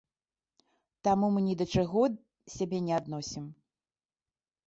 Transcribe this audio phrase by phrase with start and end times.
[1.07, 2.01] Таму мы ні да чаго
[2.55, 3.45] сябе не адносім.